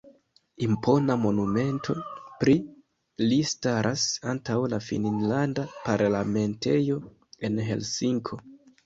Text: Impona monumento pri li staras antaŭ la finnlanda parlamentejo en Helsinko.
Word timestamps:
Impona 0.67 1.15
monumento 1.25 1.95
pri 2.43 2.55
li 3.25 3.37
staras 3.49 4.05
antaŭ 4.31 4.55
la 4.75 4.79
finnlanda 4.87 5.67
parlamentejo 5.89 6.97
en 7.51 7.61
Helsinko. 7.69 8.41